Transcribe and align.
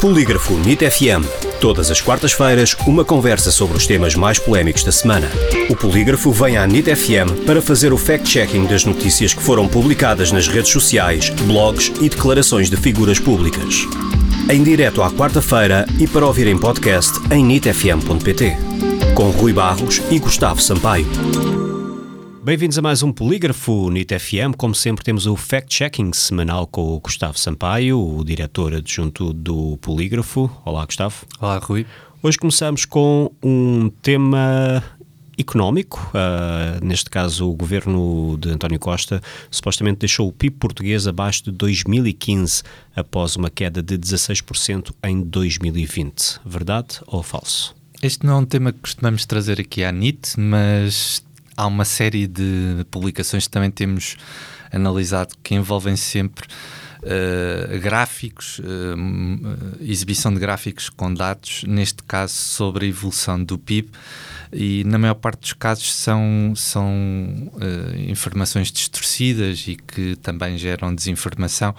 Polígrafo 0.00 0.54
NIT 0.54 0.88
FM. 0.88 1.26
Todas 1.60 1.90
as 1.90 2.00
quartas-feiras, 2.00 2.76
uma 2.86 3.04
conversa 3.04 3.50
sobre 3.50 3.76
os 3.76 3.84
temas 3.84 4.14
mais 4.14 4.38
polémicos 4.38 4.84
da 4.84 4.92
semana. 4.92 5.28
O 5.68 5.74
Polígrafo 5.74 6.30
vem 6.30 6.56
à 6.56 6.64
NIT 6.68 6.94
FM 6.94 7.44
para 7.44 7.60
fazer 7.60 7.92
o 7.92 7.98
fact-checking 7.98 8.66
das 8.66 8.84
notícias 8.84 9.34
que 9.34 9.42
foram 9.42 9.66
publicadas 9.66 10.30
nas 10.30 10.46
redes 10.46 10.70
sociais, 10.70 11.30
blogs 11.30 11.92
e 12.00 12.08
declarações 12.08 12.70
de 12.70 12.76
figuras 12.76 13.18
públicas. 13.18 13.88
Em 14.48 14.62
direto 14.62 15.02
à 15.02 15.10
quarta-feira 15.10 15.84
e 15.98 16.06
para 16.06 16.26
ouvir 16.26 16.46
em 16.46 16.56
podcast 16.56 17.18
em 17.32 17.44
nitfm.pt. 17.44 18.56
Com 19.16 19.30
Rui 19.30 19.52
Barros 19.52 20.00
e 20.12 20.20
Gustavo 20.20 20.62
Sampaio. 20.62 21.57
Bem-vindos 22.48 22.78
a 22.78 22.80
mais 22.80 23.02
um 23.02 23.12
Polígrafo 23.12 23.90
NIT 23.90 24.18
FM. 24.18 24.56
Como 24.56 24.74
sempre, 24.74 25.04
temos 25.04 25.26
o 25.26 25.36
fact-checking 25.36 26.14
semanal 26.14 26.66
com 26.66 26.94
o 26.94 26.98
Gustavo 26.98 27.38
Sampaio, 27.38 28.00
o 28.00 28.24
diretor 28.24 28.72
adjunto 28.72 29.34
do 29.34 29.76
Polígrafo. 29.82 30.50
Olá, 30.64 30.86
Gustavo. 30.86 31.26
Olá, 31.38 31.58
Rui. 31.58 31.84
Hoje 32.22 32.38
começamos 32.38 32.86
com 32.86 33.30
um 33.42 33.90
tema 34.00 34.82
económico. 35.36 36.10
Uh, 36.14 36.82
neste 36.82 37.10
caso, 37.10 37.50
o 37.50 37.54
governo 37.54 38.38
de 38.40 38.48
António 38.48 38.78
Costa 38.78 39.20
supostamente 39.50 39.98
deixou 39.98 40.26
o 40.26 40.32
PIB 40.32 40.56
português 40.56 41.06
abaixo 41.06 41.44
de 41.44 41.50
2015, 41.50 42.62
após 42.96 43.36
uma 43.36 43.50
queda 43.50 43.82
de 43.82 43.98
16% 43.98 44.94
em 45.04 45.20
2020. 45.20 46.40
Verdade 46.46 47.00
ou 47.06 47.22
falso? 47.22 47.76
Este 48.02 48.24
não 48.24 48.34
é 48.34 48.36
um 48.36 48.46
tema 48.46 48.72
que 48.72 48.78
costumamos 48.78 49.26
trazer 49.26 49.60
aqui 49.60 49.84
à 49.84 49.92
NIT, 49.92 50.38
mas 50.38 51.22
há 51.58 51.66
uma 51.66 51.84
série 51.84 52.28
de 52.28 52.86
publicações 52.88 53.48
que 53.48 53.50
também 53.50 53.70
temos 53.70 54.16
analisado 54.70 55.34
que 55.42 55.56
envolvem 55.56 55.96
sempre 55.96 56.46
uh, 57.02 57.80
gráficos, 57.80 58.60
uh, 58.60 58.62
exibição 59.80 60.32
de 60.32 60.38
gráficos 60.38 60.88
com 60.88 61.12
dados, 61.12 61.64
neste 61.66 62.00
caso 62.04 62.34
sobre 62.34 62.86
a 62.86 62.88
evolução 62.88 63.42
do 63.42 63.58
PIB, 63.58 63.90
e 64.52 64.84
na 64.84 64.98
maior 64.98 65.14
parte 65.14 65.40
dos 65.40 65.52
casos 65.52 65.92
são, 65.92 66.52
são 66.54 67.50
uh, 67.54 67.96
informações 68.08 68.70
distorcidas 68.70 69.64
e 69.66 69.74
que 69.74 70.14
também 70.16 70.56
geram 70.56 70.94
desinformação. 70.94 71.74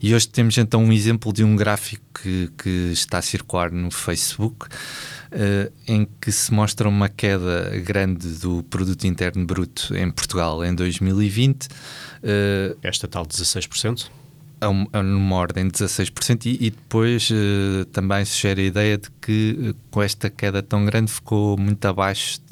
E 0.00 0.14
hoje 0.14 0.28
temos 0.28 0.56
então 0.58 0.84
um 0.84 0.92
exemplo 0.92 1.32
de 1.32 1.44
um 1.44 1.56
gráfico 1.56 2.04
que, 2.22 2.50
que 2.58 2.68
está 2.92 3.18
a 3.18 3.22
circular 3.22 3.70
no 3.70 3.90
Facebook 3.90 4.66
uh, 4.66 5.72
em 5.86 6.06
que 6.20 6.30
se 6.30 6.52
mostra 6.52 6.88
uma 6.88 7.08
queda 7.08 7.70
grande 7.84 8.28
do 8.38 8.62
produto 8.64 9.06
interno 9.06 9.44
bruto 9.44 9.94
em 9.96 10.10
Portugal 10.10 10.64
em 10.64 10.74
2020. 10.74 11.64
Uh, 11.64 11.68
eh, 12.22 12.76
Esta 12.82 13.06
tal 13.08 13.26
16%? 13.26 14.08
a, 14.64 14.98
a 14.98 15.02
numa 15.02 15.36
ordem 15.36 15.66
de 15.66 15.72
16% 15.72 16.46
e, 16.46 16.66
e 16.66 16.70
depois 16.70 17.30
uh, 17.30 17.84
também 17.86 18.24
se 18.24 18.40
gera 18.40 18.60
a 18.60 18.64
ideia 18.64 18.98
de 18.98 19.10
que 19.20 19.56
uh, 19.70 19.76
com 19.90 20.02
esta 20.02 20.30
queda 20.30 20.62
tão 20.62 20.84
grande 20.84 21.12
ficou 21.12 21.56
muito 21.58 21.84
abaixo 21.86 22.40